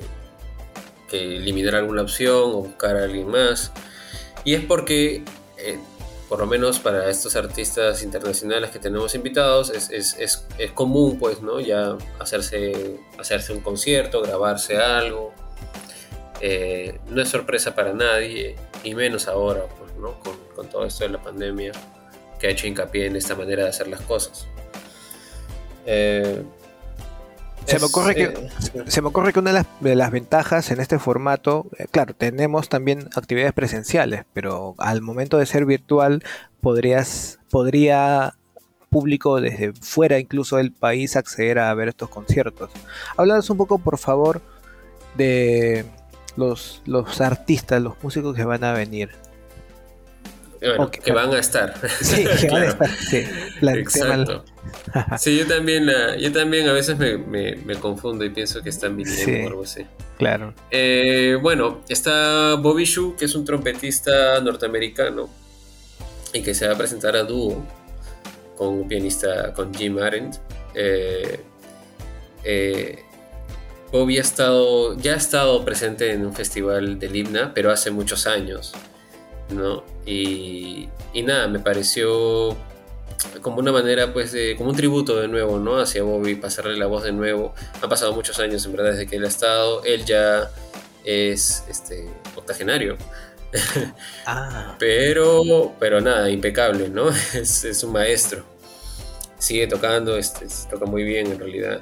[1.11, 3.71] eliminar alguna opción o buscar a alguien más.
[4.43, 5.23] Y es porque,
[5.57, 5.79] eh,
[6.27, 11.17] por lo menos para estos artistas internacionales que tenemos invitados, es, es, es, es, común,
[11.17, 11.59] pues, ¿no?
[11.59, 15.33] Ya hacerse, hacerse un concierto, grabarse algo.
[16.41, 20.19] Eh, no es sorpresa para nadie, y menos ahora, pues, ¿no?
[20.19, 21.71] Con, con todo esto de la pandemia,
[22.39, 24.47] que ha hecho hincapié en esta manera de hacer las cosas.
[25.85, 26.43] Eh,
[27.65, 28.49] se, me ocurre que, eh,
[28.87, 33.09] se me ocurre que una de las, ventajas en este formato, eh, claro, tenemos también
[33.15, 36.23] actividades presenciales, pero al momento de ser virtual
[36.61, 38.35] podrías, podría
[38.89, 42.71] público desde fuera incluso del país acceder a ver estos conciertos.
[43.17, 44.41] Háblanos un poco, por favor,
[45.15, 45.85] de
[46.37, 49.09] los, los artistas, los músicos que van a venir
[50.59, 51.73] que van a estar.
[52.01, 52.89] Sí, que van a estar.
[52.89, 53.25] Sí,
[53.61, 54.45] Exacto.
[55.17, 55.89] sí, yo también,
[56.19, 59.85] yo también a veces me, me, confundo y pienso que están viniendo o algo así.
[60.17, 60.53] Claro.
[60.69, 65.29] Eh, bueno, está Bobby Shu, que es un trompetista norteamericano
[66.33, 67.65] y que se va a presentar a dúo
[68.57, 70.37] con un pianista, con Jim Arendt.
[70.75, 71.39] Eh,
[72.43, 73.03] eh,
[73.91, 78.27] Bobby ha estado, ya ha estado presente en un festival del himna, pero hace muchos
[78.27, 78.73] años.
[79.51, 79.83] ¿no?
[80.05, 80.89] Y,
[81.23, 82.55] nada, me pareció
[83.41, 85.79] como una manera, pues, de, como un tributo de nuevo, ¿no?
[85.79, 87.53] Hacia Bobby, pasarle la voz de nuevo.
[87.81, 89.83] Han pasado muchos años, en verdad, desde que él ha estado.
[89.83, 90.49] Él ya
[91.03, 92.97] es, este, octogenario.
[94.25, 94.75] Ah.
[94.79, 97.09] pero, pero nada, impecable, ¿no?
[97.33, 98.43] Es, un maestro.
[99.37, 101.81] Sigue tocando, este, toca muy bien en realidad.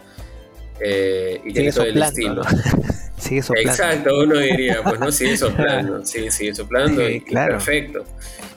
[0.79, 2.43] Eh, y tiene todo el estilo.
[3.17, 3.71] Sigue soplando.
[3.71, 8.05] Exacto, uno diría, pues no, sigue soplando, sí, sigue soplando y, perfecto.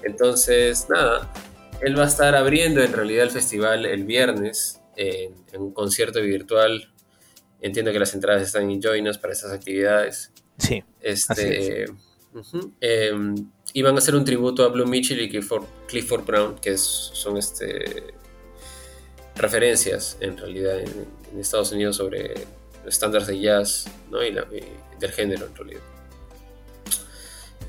[0.02, 1.32] Entonces, nada,
[1.80, 6.92] él va a estar abriendo en realidad el festival el viernes en, un concierto virtual.
[7.62, 10.30] Entiendo que las entradas están en Join para estas actividades.
[10.58, 10.84] Sí.
[11.00, 11.86] Este,
[12.80, 13.34] em,
[13.72, 18.12] y van a hacer un tributo a Blue Mitchell y Clifford, Brown, que son este,
[19.36, 22.34] referencias en realidad en Estados Unidos sobre
[22.86, 24.24] estándares de jazz ¿no?
[24.24, 24.32] y,
[24.98, 25.82] del género en realidad.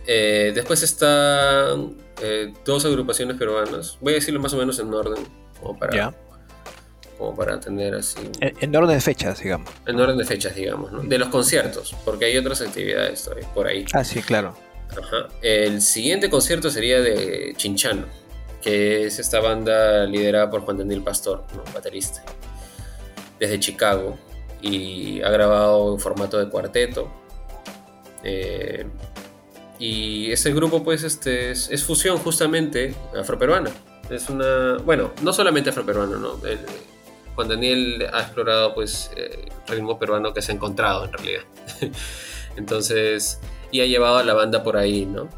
[0.07, 3.97] Eh, después están eh, dos agrupaciones peruanas.
[4.01, 5.23] Voy a decirlo más o menos en orden,
[5.59, 6.13] como para,
[7.17, 8.19] como para tener así.
[8.39, 9.69] En, orden de fechas, digamos.
[9.85, 11.03] En orden de fechas, digamos, ¿no?
[11.03, 13.85] De los conciertos, porque hay otras actividades por ahí.
[13.93, 14.55] Ah, sí, claro.
[15.41, 18.05] El siguiente concierto sería de Chinchano,
[18.61, 22.23] que es esta banda liderada por Juan Daniel Pastor, baterista,
[23.41, 24.17] desde Chicago
[24.61, 27.11] y ha grabado en formato de cuarteto.
[28.23, 28.85] Eh,
[29.79, 33.71] y ese grupo pues este, es, fusión justamente afroperuana.
[34.11, 36.39] Es una, bueno, no solamente afroperuano, ¿no?
[37.33, 41.41] Juan Daniel ha explorado pues el ritmo peruano que se ha encontrado en realidad.
[42.57, 43.39] Entonces,
[43.71, 45.29] y ha llevado a la banda por ahí, ¿no?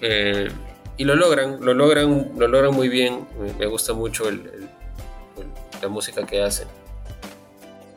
[0.00, 0.48] Eh,
[0.96, 3.28] y lo logran, lo logran, lo logran muy bien.
[3.56, 4.24] Me, gusta mucho
[5.80, 6.66] la música que hacen.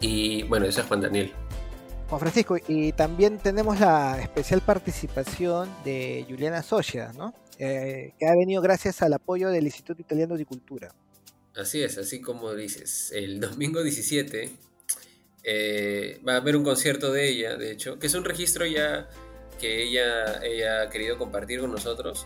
[0.01, 1.33] Y bueno, ese es Juan Daniel.
[2.09, 7.35] Juan Francisco, y también tenemos la especial participación de Juliana Socia, ¿no?
[7.59, 10.91] Eh, que ha venido gracias al apoyo del Instituto Italiano de Cultura.
[11.55, 13.11] Así es, así como dices.
[13.13, 14.49] El domingo 17
[15.43, 19.07] eh, va a haber un concierto de ella, de hecho, que es un registro ya
[19.59, 22.25] que ella, ella ha querido compartir con nosotros.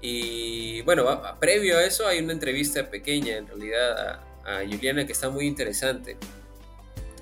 [0.00, 1.04] Y bueno,
[1.40, 6.16] previo a eso hay una entrevista pequeña en realidad a Juliana que está muy interesante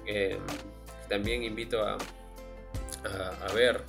[0.06, 0.38] eh,
[1.08, 1.98] también invito a,
[3.04, 3.82] a, ver.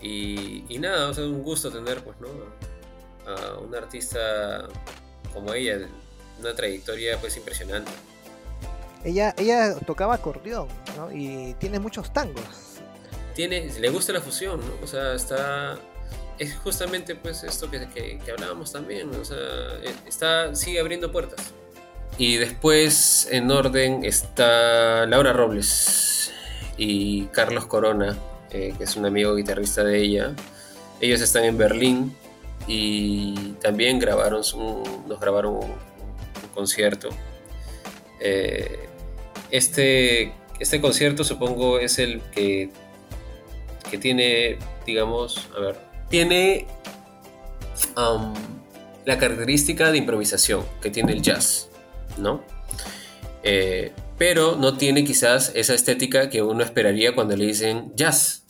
[0.00, 2.28] Y, nada, es un gusto tener pues, ¿no?
[3.30, 4.66] a una artista
[5.32, 5.88] como ella,
[6.38, 7.90] una trayectoria pues impresionante.
[9.04, 10.68] Ella, ella tocaba acordeón
[11.12, 12.44] y tiene muchos tangos.
[13.34, 14.84] Tiene, le gusta la fusión, ¿no?
[14.84, 15.78] o sea, está
[16.40, 19.36] es justamente pues esto que, que, que, hablábamos también, o sea,
[19.84, 21.52] e, está, sigue abriendo puertas.
[22.20, 26.30] Y después en orden está Laura Robles
[26.76, 28.14] y Carlos Corona,
[28.50, 30.34] eh, que es un amigo guitarrista de ella.
[31.00, 32.14] Ellos están en Berlín
[32.66, 34.42] y también grabaron
[35.08, 35.72] nos grabaron un,
[36.52, 37.08] concierto.
[38.20, 38.86] Eh,
[39.50, 42.68] este, este concierto supongo es el que,
[43.90, 45.76] que tiene, digamos, a ver,
[46.10, 46.66] tiene
[47.96, 48.34] um,
[49.06, 51.69] la característica de improvisación que tiene el jazz.
[52.18, 52.44] ¿No?
[53.42, 58.44] Eh, pero no tiene quizás esa estética que uno esperaría cuando le dicen jazz,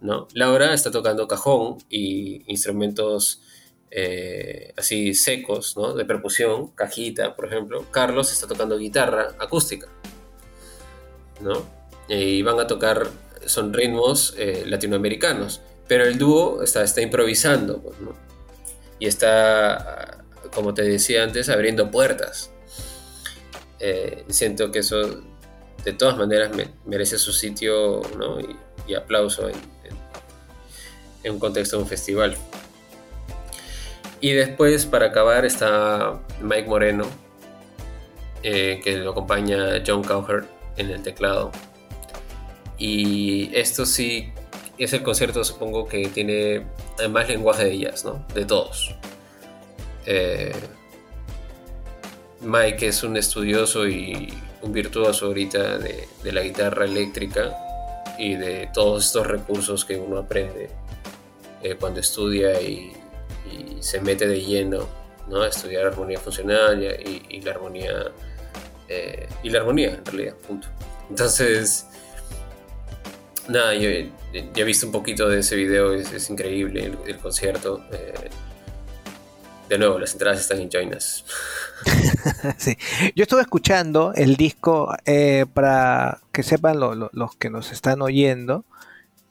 [0.00, 0.28] ¿no?
[0.32, 3.42] Laura está tocando cajón y instrumentos
[3.90, 5.74] eh, así secos.
[5.96, 7.86] De percusión, cajita, por ejemplo.
[7.90, 9.88] Carlos está tocando guitarra acústica,
[11.40, 11.64] ¿no?
[12.08, 13.08] Y van a tocar,
[13.46, 17.96] son ritmos eh, latinoamericanos, pero el dúo está, improvisando, pues.
[19.00, 22.50] Y está, como te decía antes, abriendo puertas.
[23.80, 25.22] Eh, siento que eso
[25.84, 26.50] de todas maneras
[26.84, 28.38] merece su sitio ¿no?
[28.40, 29.56] y, aplauso en,
[31.22, 32.36] en, un contexto de un festival.
[34.20, 37.06] Y después, para acabar, está Mike Moreno,
[38.42, 41.52] eh, que lo acompaña John Cowherd en el teclado.
[42.78, 44.32] Y esto sí
[44.78, 46.66] es el concierto, supongo, que tiene
[47.10, 48.24] más lenguaje de jazz, ¿no?
[48.34, 48.94] De todos.
[50.06, 50.52] Eh,
[52.40, 57.56] Mike es un estudioso y un virtuoso ahorita de, la guitarra eléctrica
[58.18, 60.70] y de todos estos recursos que uno aprende
[61.62, 62.92] eh, cuando estudia y,
[63.80, 64.88] se mete de lleno
[65.28, 65.42] ¿no?
[65.42, 68.12] a estudiar armonía funcional y, la armonía
[68.88, 70.66] eh, y la armonía en realidad, punto.
[71.08, 71.86] Entonces,
[73.48, 73.88] nada, yo
[74.32, 77.84] ya he visto un poquito de ese video, es, increíble el, concierto.
[77.92, 78.28] Eh,
[79.68, 81.24] de nuevo, las entradas están en Joinas.
[82.56, 82.76] sí.
[83.14, 88.64] Yo estuve escuchando el disco eh, para que sepan los que nos están oyendo.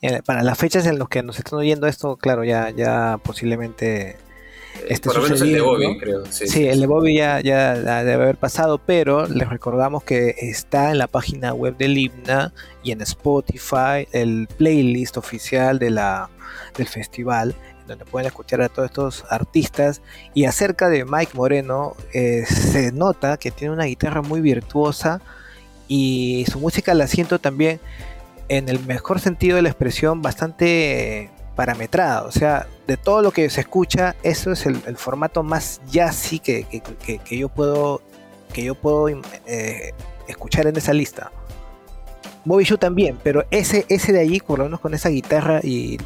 [0.02, 4.18] Eh, para las fechas en las que nos están oyendo esto, claro, ya, ya posiblemente
[4.88, 6.24] este Por lo menos el de Bobby, creo.
[6.30, 11.00] Sí, el de Bobby ya, ya, debe haber pasado, pero les recordamos que está en
[11.00, 16.30] la página web del Himna y en Spotify el playlist oficial de la,
[16.78, 17.56] del festival
[17.88, 20.02] donde pueden escuchar a todos estos artistas.
[20.34, 25.22] Y acerca de Mike Moreno, eh, se nota que tiene una guitarra muy virtuosa
[25.88, 27.80] y su música la siento también
[28.50, 32.24] en el mejor sentido de la expresión bastante parametrada.
[32.24, 36.66] O sea, de todo lo que se escucha, eso es el, formato más jazzy que,
[36.66, 38.02] que, yo puedo,
[38.54, 39.94] que yo puedo eh,
[40.28, 41.32] escuchar en esa lista.
[42.46, 45.98] Bobby Shoe también, pero ese, ese de allí, por lo menos con esa guitarra y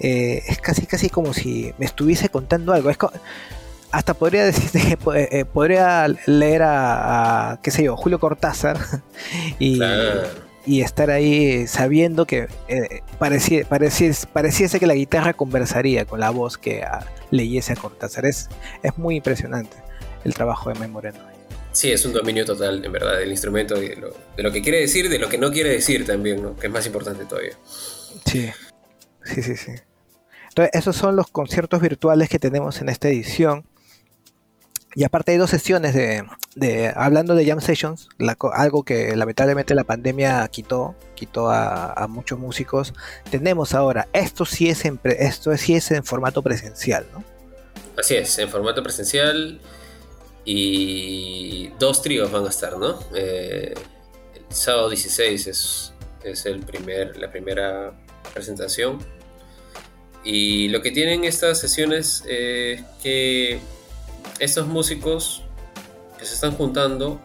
[0.00, 2.90] eh, es casi casi como si me estuviese contando algo.
[2.90, 2.98] Es
[3.90, 8.78] hasta podría decir que eh, podría leer a, qué sé yo, Julio Cortázar
[9.58, 9.80] y,
[10.66, 16.84] y estar ahí sabiendo que eh, pareciese que la guitarra conversaría con la voz que
[17.30, 18.26] leyese a Cortázar.
[18.26, 18.48] Es,
[18.82, 19.76] es muy impresionante
[20.24, 21.18] el trabajo de Memo Moreno.
[21.72, 24.80] Sí, es un dominio total, en verdad, del instrumento, de lo, de lo que quiere
[24.80, 26.56] decir, de lo que no quiere decir también, ¿no?
[26.56, 27.52] que es más importante todavía.
[28.26, 28.50] Sí,
[29.22, 29.72] sí, sí, sí.
[30.58, 33.64] Entonces, esos son los conciertos virtuales que tenemos en esta edición.
[34.96, 38.08] Y aparte hay dos sesiones de, hablando de jam sessions,
[38.52, 42.92] algo que lamentablemente la pandemia quitó, quitó a, muchos músicos.
[43.30, 47.22] Tenemos ahora, esto sí es en, esto sí es en formato presencial, ¿no?
[47.96, 49.60] Así es, en formato presencial
[50.44, 52.98] y dos tríos van a estar, ¿no?
[53.14, 53.74] Eh,
[54.34, 55.92] el sábado 16 es,
[56.24, 57.92] es el primer, la primera
[58.34, 58.98] presentación
[60.30, 63.60] y lo que tienen estas sesiones es que
[64.38, 65.42] estos músicos
[66.18, 67.18] que se están juntando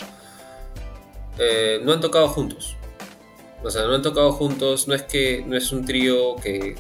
[1.38, 2.78] eh, no han tocado juntos.
[3.62, 6.76] O sea, no han tocado juntos, no es que no es un trío que,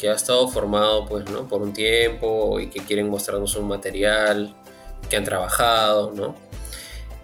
[0.00, 1.46] que ha estado formado pues, ¿no?
[1.46, 4.52] por un tiempo y que quieren mostrarnos un material,
[5.08, 6.34] que han trabajado, ¿no?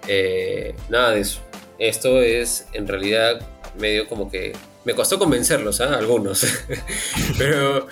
[0.07, 1.41] Eh, nada de eso.
[1.81, 3.41] Esto es en realidad
[3.77, 4.53] medio como que
[4.87, 5.99] me costó convencerlos, ¿ah?
[5.99, 6.47] Algunos.
[7.39, 7.89] Pero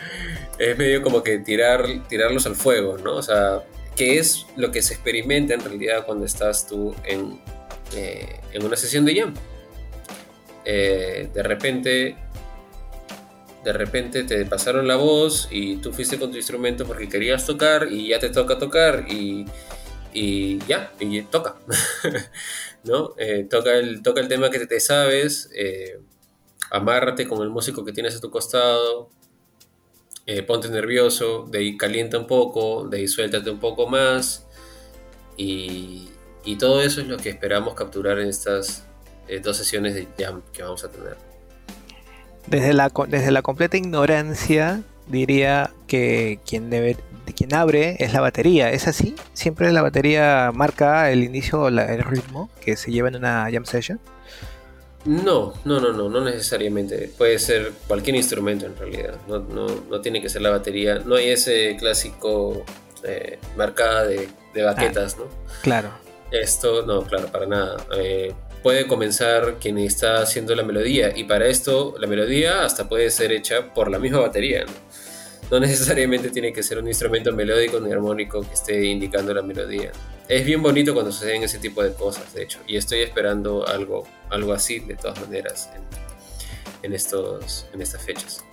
[0.58, 3.16] es medio como que tirar, tirarlos al fuego, ¿no?
[3.16, 3.64] O sea,
[3.96, 7.40] ¿qué es lo que se experimenta en realidad cuando estás tú en,
[7.96, 9.34] eh, en una sesión de jam?
[10.64, 12.16] Eh, de repente
[13.64, 17.88] de repente te pasaron la voz y tú fuiste con tu instrumento porque querías tocar
[17.90, 19.46] y ya te toca tocar y,
[20.12, 21.56] y ya, y toca,
[22.84, 23.14] ¿no?
[23.18, 25.50] Eh, toca, el, toca el tema que te, sabes,
[26.74, 29.08] amárrate con el músico que tienes a tu costado,
[30.26, 34.46] eh, ponte nervioso, de ahí calienta un poco, de ahí suéltate un poco más.
[35.36, 36.10] Y,
[36.58, 38.84] todo eso es lo que esperamos capturar en estas
[39.28, 41.16] eh, dos sesiones de jam que vamos a tener.
[42.46, 46.96] Desde la, desde la completa ignorancia, diría que quien, debe,
[47.36, 48.70] quien abre es la batería.
[48.70, 49.14] ¿Es así?
[49.32, 53.64] ¿Siempre la batería marca el inicio o el ritmo que se lleva en una jam
[53.64, 54.00] session?
[55.04, 57.10] No, no, no, no, no necesariamente.
[57.18, 59.16] Puede ser cualquier instrumento en realidad.
[59.28, 61.00] No, no, tiene que ser la batería.
[61.04, 62.64] No hay ese clásico
[63.02, 64.28] eh, marcada de,
[64.62, 65.24] baquetas, ¿no?
[65.62, 65.90] Claro.
[66.30, 67.76] Esto, no, claro, para nada.
[67.96, 73.10] Eh, puede comenzar quien está haciendo la melodía y para esto la melodía hasta puede
[73.10, 74.64] ser hecha por la misma batería.
[75.50, 79.92] no necesariamente tiene que ser un instrumento melódico ni armónico que esté indicando la melodía.
[80.28, 84.04] Es bien bonito cuando suceden ese tipo de cosas, de hecho, y estoy esperando algo,
[84.30, 85.70] algo así de todas maneras
[86.82, 88.44] en, estos, en estas fechas.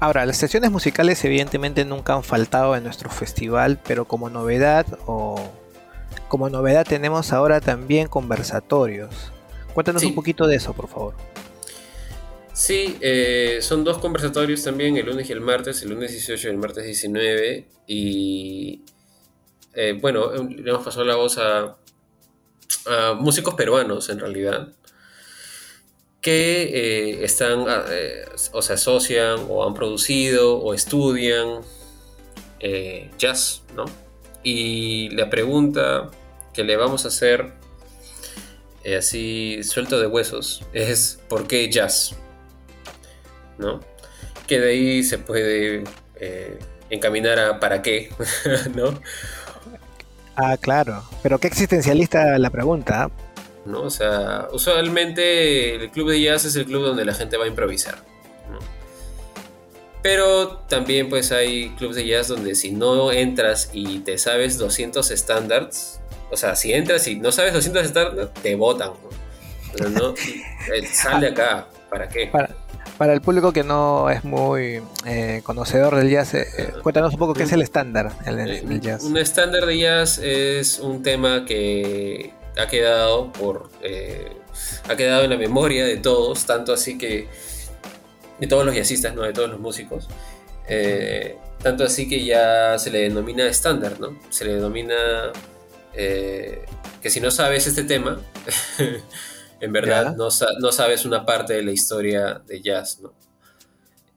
[0.00, 5.40] Ahora, las sesiones musicales evidentemente nunca han faltado en nuestro festival, pero como novedad o
[6.28, 9.32] como novedad tenemos ahora también conversatorios.
[9.72, 11.14] Cuéntanos un poquito de eso, por favor.
[12.52, 16.50] Sí, eh, son dos conversatorios también, el lunes y el martes, el lunes 18 y
[16.50, 17.68] el martes 19.
[17.86, 18.82] Y
[19.74, 21.76] eh, bueno, le hemos pasado la voz a,
[23.16, 24.68] músicos peruanos en realidad,
[26.20, 27.64] que eh, están
[28.52, 31.60] o se asocian o han producido o estudian
[33.18, 33.84] jazz, ¿no?
[34.42, 36.10] Y la pregunta
[36.52, 37.52] que le vamos a hacer,
[38.98, 42.16] así suelto de huesos, es ¿por qué jazz?
[43.58, 43.80] ¿no?
[44.46, 45.84] Que de ahí se puede
[46.16, 46.58] eh,
[46.90, 48.10] encaminar a para qué,
[48.74, 49.00] ¿no?
[50.36, 51.02] Ah, claro.
[51.22, 53.10] Pero qué existencialista la pregunta.
[53.64, 53.82] ¿No?
[53.82, 57.48] O sea, usualmente el club de jazz es el club donde la gente va a
[57.48, 57.96] improvisar.
[60.02, 65.10] Pero también pues hay clubes de jazz donde si no entras y te sabes 200
[65.10, 65.98] estándares,
[66.30, 68.90] o sea, si entras y no sabes 200 estándares, te votan.
[69.90, 70.14] ¿no?
[70.74, 72.26] Eh, sal de acá, ¿para qué?
[72.26, 72.48] Para
[73.00, 77.34] el público que no es muy eh, conocedor del jazz, eh, eh, cuéntanos un poco
[77.34, 79.04] qué es el estándar del jazz.
[79.04, 83.70] Un estándar de jazz es un tema que ha quedado por
[84.88, 87.28] ha quedado en la memoria de todos, tanto así que
[88.38, 90.08] de todos los jazzistas, no de todos los músicos.
[91.62, 94.18] tanto así que ya se le denomina estándar, ¿no?
[94.30, 95.32] Se le denomina
[95.92, 98.20] que si no sabes este tema
[99.64, 100.28] en verdad no,
[100.60, 103.14] no, sabes una parte de la historia de jazz, ¿no?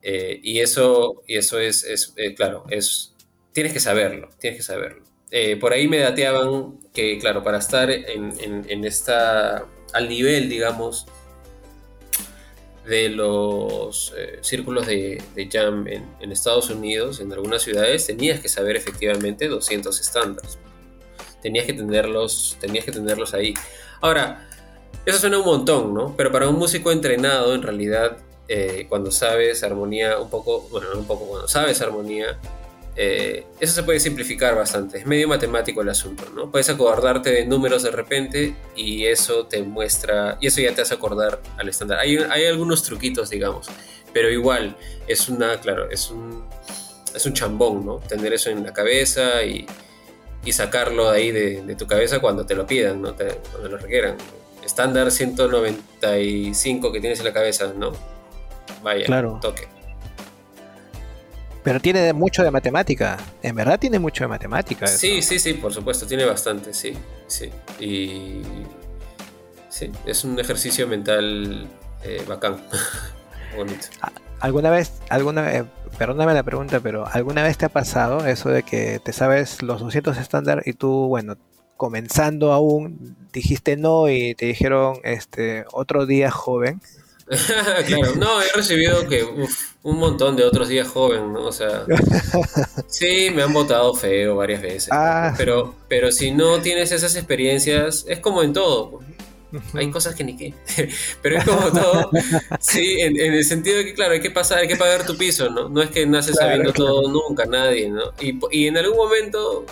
[0.02, 3.14] Eh, y eso, y eso es, es eh, claro, es,
[3.52, 5.02] tienes que saberlo, tienes que saberlo.
[5.30, 11.06] Eh, por ahí me dateaban que, claro, para estar en, en, esta, al nivel, digamos,
[12.86, 18.48] de los círculos de, de jam en, en, Estados Unidos, en algunas ciudades, tenías que
[18.48, 20.58] saber efectivamente 200 estándares.
[21.42, 23.52] Tenías que tenerlos, tenías que tenerlos ahí.
[24.00, 24.48] Ahora,
[25.08, 26.14] eso suena un montón, ¿no?
[26.16, 31.06] Pero para un músico entrenado, en realidad, eh, cuando sabes armonía un poco, bueno, un
[31.06, 32.38] poco, cuando sabes armonía,
[32.94, 34.98] eh, eso se puede simplificar bastante.
[34.98, 36.50] Es medio matemático el asunto, ¿no?
[36.50, 40.92] Puedes acordarte de números de repente y eso te muestra, y eso ya te hace
[40.92, 42.00] acordar al estándar.
[42.00, 43.68] Hay, algunos truquitos, digamos,
[44.12, 46.44] pero igual es una, claro, es un,
[47.14, 47.96] es un chambón, ¿no?
[47.98, 49.64] Tener eso en la cabeza y,
[50.44, 53.14] y sacarlo ahí de, de, tu cabeza cuando te lo pidan, ¿no?
[53.14, 54.16] cuando lo requieran
[54.68, 57.92] estándar 195 que tienes en la cabeza, ¿no?
[58.82, 59.38] Vaya, claro.
[59.40, 59.66] toque.
[61.64, 63.16] Pero tiene mucho de matemática.
[63.42, 64.86] En verdad tiene mucho de matemática.
[64.86, 66.92] Sí, sí, sí, por supuesto, tiene bastante, sí,
[67.26, 67.50] sí.
[67.80, 68.42] Y
[69.70, 71.66] sí, es un ejercicio mental
[72.04, 72.62] eh, bacán,
[73.56, 73.88] bonito.
[74.40, 75.64] ¿Alguna vez, alguna, eh,
[75.98, 79.80] perdóname la pregunta, pero ¿alguna vez te ha pasado eso de que te sabes los
[79.80, 81.36] 200 estándar y tú, bueno,
[81.78, 86.82] comenzando aún, dijiste no y te dijeron este otro día joven.
[87.86, 89.22] claro, no, he recibido que
[89.82, 91.44] un montón de otros días joven, ¿no?
[91.44, 91.84] O sea,
[92.88, 95.34] sí, me han votado feo varias veces, ah.
[95.36, 99.00] pero, pero si no tienes esas experiencias, es como en todo.
[99.72, 100.52] Hay cosas que ni qué,
[101.22, 102.10] pero es como todo,
[102.60, 105.48] sí, en, el sentido de que, claro, hay que pasar, hay que pagar tu piso,
[105.48, 105.70] ¿no?
[105.70, 108.12] No es que naces sabiendo todo nunca, nadie, ¿no?
[108.20, 109.64] Y, y en algún momento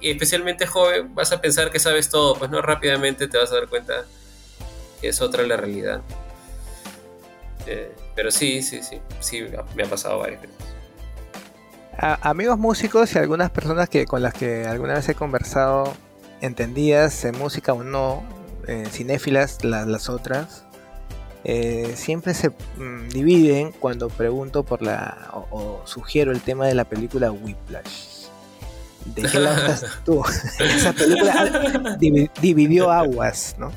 [0.00, 3.68] especialmente joven, vas a pensar que sabes todo, pues no rápidamente te vas a dar
[3.68, 4.04] cuenta
[5.00, 6.00] que es otra la realidad.
[7.66, 9.44] Eh, pero sí, sí, sí, sí,
[9.74, 10.56] me ha pasado varias veces.
[11.98, 15.92] amigos músicos y algunas personas que con las que alguna vez he conversado,
[16.40, 18.22] entendidas en música o no,
[18.90, 20.64] cinéfilas las otras,
[21.44, 26.84] eh, siempre se mm, dividen cuando pregunto por la o, sugiero el tema de la
[26.84, 28.13] película Whiplash.
[29.04, 30.22] ¿De qué lado estás tú?
[30.58, 31.98] Esa película
[32.40, 33.72] dividió aguas, ¿no?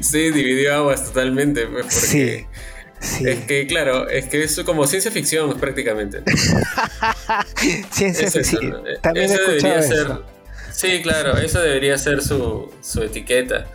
[0.00, 1.66] Sí, dividió aguas totalmente.
[1.66, 2.46] Pues, sí.
[3.00, 6.22] Es que, claro, es que es como ciencia ficción prácticamente.
[7.90, 8.82] ciencia ficción.
[9.00, 10.06] También eso debería ser.
[10.72, 13.66] Sí, claro, eso debería ser su, su etiqueta.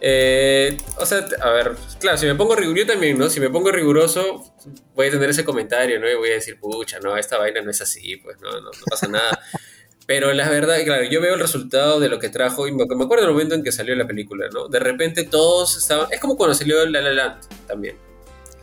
[0.00, 3.28] Eh, o sea, a ver, claro, si me pongo riguroso, también, ¿no?
[3.28, 4.54] Si me pongo riguroso,
[4.94, 6.08] voy a tener ese comentario, ¿no?
[6.08, 9.08] Y voy a decir, pucha, no, esta vaina no es así, pues, no, no, pasa
[9.08, 9.40] nada.
[10.06, 13.24] Pero la verdad, claro, yo veo el resultado de lo que trajo y me, acuerdo
[13.24, 14.68] del momento en que salió la película, ¿no?
[14.68, 16.06] De repente todos estaban.
[16.10, 17.96] Es como cuando salió La La Land también.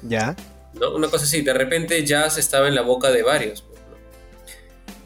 [0.01, 0.35] Ya.
[0.73, 0.95] ¿no?
[0.95, 3.63] Una cosa así, de repente jazz estaba en la boca de varios.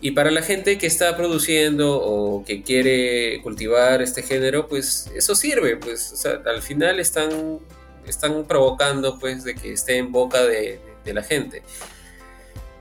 [0.01, 5.35] Y para la gente que está produciendo o que quiere cultivar este género, pues eso
[5.35, 7.59] sirve, pues al final están,
[8.07, 11.63] están provocando pues de que esté en boca de, la gente.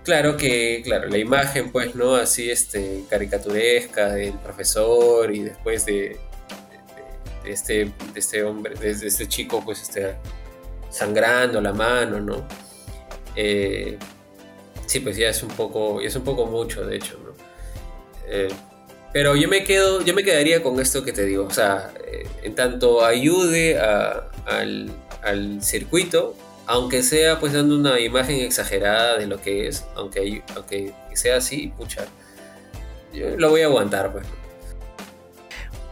[0.05, 2.15] Claro que, claro, la imagen pues, ¿no?
[2.15, 6.19] Así este, caricaturesca del profesor y después de,
[7.47, 10.15] este, de este hombre, de, este chico pues este,
[10.91, 12.47] sangrando la mano, ¿no?
[13.35, 13.99] Eh,
[14.89, 17.33] sí, pues ya es un poco, es un poco mucho, de hecho, ¿no?
[18.27, 18.49] Eh,
[19.13, 22.27] pero yo me quedo, yo me quedaría con esto que te digo, o sea, eh,
[22.43, 24.93] en tanto ayude al,
[25.61, 26.35] circuito,
[26.67, 31.73] aunque sea pues dando una imagen exagerada de lo que es, aunque, aunque sea así,
[31.77, 32.07] pucha,
[33.13, 34.27] yo lo voy a aguantar, pues.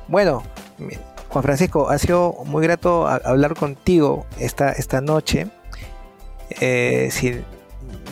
[0.08, 0.42] Bueno,
[1.28, 5.48] Juan Francisco, ha sido muy grato hablar contigo esta, esta noche.
[6.60, 7.10] Eh,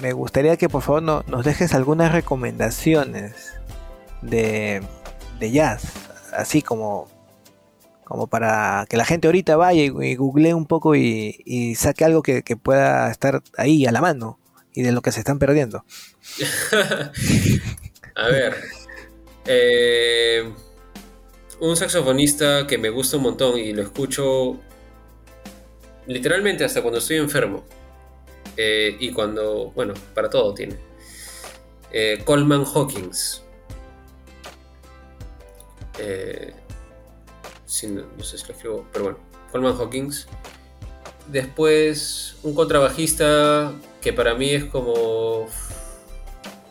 [0.02, 3.54] me gustaría que por favor nos dejes algunas recomendaciones
[4.22, 4.82] de,
[5.40, 5.84] jazz,
[6.32, 7.08] así como,
[8.04, 12.42] como para que la gente ahorita vaya y, googlee un poco y, saque algo que,
[12.62, 14.38] pueda estar ahí a la mano
[14.72, 15.84] y de lo que se están perdiendo.
[18.16, 18.56] a ver,
[19.46, 20.52] eh,
[21.60, 24.58] un saxofonista que me gusta un montón y lo escucho
[26.06, 27.64] literalmente hasta cuando estoy enfermo
[28.56, 30.76] eh, y cuando, bueno, para todo tiene.
[31.90, 33.42] Eh, Coleman Hawkins.
[35.98, 36.52] Eh,
[37.88, 39.18] no, sé si lo escribo, pero bueno,
[39.52, 40.26] Coleman Hawkins.
[41.28, 45.46] Después, un contrabajista que para mí es como.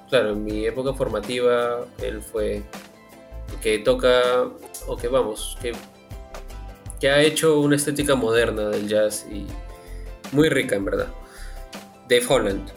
[0.10, 2.64] Claro, en mi época formativa, él fue.
[3.62, 4.50] que toca.
[4.88, 5.74] o que vamos, que,
[7.00, 9.46] que ha hecho una estética moderna del jazz y
[10.32, 11.23] muy rica en verdad.
[12.08, 12.72] Dave Holland.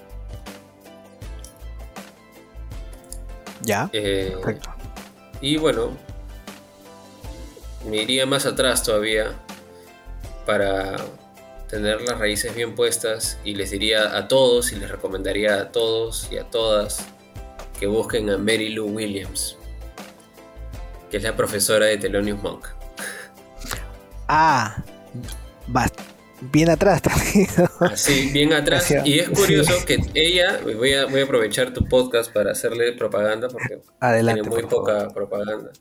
[3.62, 3.90] Ya.
[3.92, 4.36] Eh,
[5.40, 5.96] y bueno,
[7.88, 9.32] me iría más atrás todavía
[10.44, 10.96] para
[11.68, 16.28] tener las raíces bien puestas y les diría a todos y les recomendaría a todos
[16.30, 17.04] y a todas
[17.78, 19.56] que busquen a Mary Lou Williams,
[21.10, 22.66] que es la profesora de Thelonious Monk.
[24.28, 24.82] Ah,
[26.51, 27.49] bien atrás también.
[27.94, 28.92] Sí, bien atrás.
[29.05, 33.49] Y es curioso que ella, voy a, voy a aprovechar tu podcast para hacerle propaganda
[33.49, 35.72] porque tiene muy poca propaganda.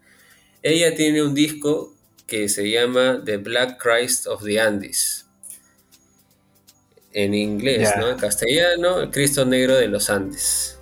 [0.62, 1.94] Ella tiene un disco
[2.28, 5.28] que se llama The Black Christ of the Andes.
[7.14, 8.10] En inglés, ¿no?
[8.10, 10.80] En castellano, el Cristo Negro de los Andes.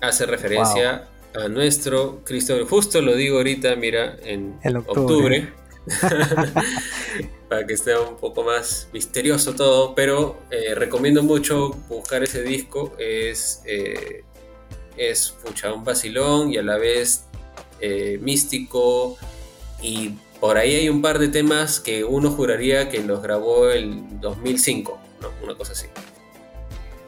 [0.00, 2.64] Hace referencia a nuestro Cristo.
[2.66, 5.52] Justo lo digo ahorita, mira, en octubre
[7.48, 12.94] para que esté un poco más misterioso todo, pero eh, recomiendo mucho buscar ese disco,
[12.98, 14.24] es, eh,
[14.96, 15.34] es
[15.74, 17.24] un vacilón y a la vez
[17.80, 19.16] eh, místico
[19.82, 24.20] y por ahí hay un par de temas que uno juraría que los grabó el
[24.20, 25.28] 2005, ¿no?
[25.42, 25.86] una cosa así.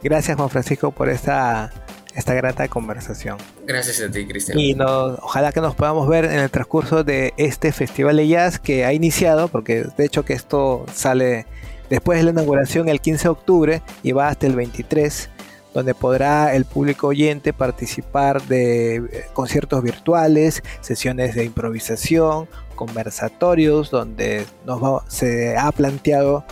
[0.02, 1.72] Gracias Juan Francisco por esta
[2.16, 3.36] esta grata conversación.
[3.66, 4.58] Gracias a ti, Cristian.
[4.58, 8.84] Y ojalá que nos podamos ver en el transcurso de este festival de jazz que
[8.84, 11.46] ha iniciado, porque de hecho que esto sale
[11.90, 15.30] después de la inauguración el 15 de octubre y va hasta el 23
[15.76, 24.46] donde podrá el público oyente participar de eh, conciertos virtuales, sesiones de improvisación, conversatorios, donde
[24.64, 26.46] nos se ha planteado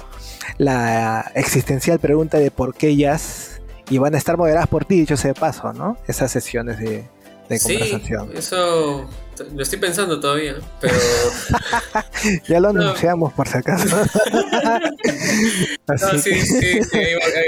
[0.58, 3.53] la existencial pregunta de por qué jazz
[3.91, 5.97] y van a estar moderadas por ti, dicho sea de paso, ¿no?
[6.07, 7.05] Esas sesiones de,
[7.49, 8.30] de conversación.
[8.32, 9.09] Sí, eso
[9.55, 10.95] lo estoy pensando todavía, pero...
[12.49, 13.97] ya lo anunciamos por si acaso.
[15.89, 16.99] no, sí, sí, sí,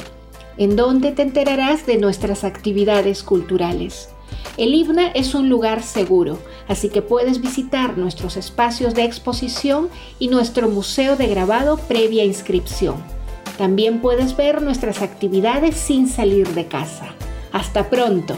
[0.58, 4.10] en donde te enterarás de nuestras actividades culturales.
[4.58, 6.38] El IBNA es un lugar seguro,
[6.68, 9.90] así que puedes visitar nuestros espacios de exposición
[10.20, 12.96] y nuestro museo de grabado previa inscripción.
[13.58, 17.14] También puedes ver nuestras actividades sin salir de casa.
[17.52, 18.36] Hasta pronto.